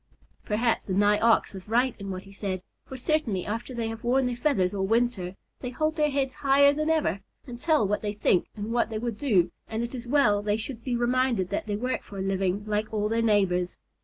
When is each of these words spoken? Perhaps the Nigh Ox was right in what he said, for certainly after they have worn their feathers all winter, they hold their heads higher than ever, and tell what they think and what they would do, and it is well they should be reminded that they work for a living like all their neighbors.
Perhaps 0.45 0.87
the 0.87 0.95
Nigh 0.95 1.19
Ox 1.19 1.53
was 1.53 1.69
right 1.69 1.93
in 1.99 2.09
what 2.09 2.23
he 2.23 2.31
said, 2.31 2.63
for 2.87 2.97
certainly 2.97 3.45
after 3.45 3.71
they 3.71 3.87
have 3.89 4.03
worn 4.03 4.25
their 4.25 4.35
feathers 4.35 4.73
all 4.73 4.87
winter, 4.87 5.35
they 5.59 5.69
hold 5.69 5.95
their 5.95 6.09
heads 6.09 6.33
higher 6.41 6.73
than 6.73 6.89
ever, 6.89 7.19
and 7.45 7.59
tell 7.59 7.87
what 7.87 8.01
they 8.01 8.13
think 8.15 8.47
and 8.55 8.71
what 8.73 8.89
they 8.89 8.97
would 8.97 9.19
do, 9.19 9.51
and 9.67 9.83
it 9.83 9.93
is 9.93 10.07
well 10.07 10.41
they 10.41 10.57
should 10.57 10.83
be 10.83 10.95
reminded 10.95 11.49
that 11.49 11.67
they 11.67 11.75
work 11.75 12.01
for 12.01 12.17
a 12.17 12.23
living 12.23 12.65
like 12.65 12.91
all 12.91 13.09
their 13.09 13.21
neighbors. 13.21 13.77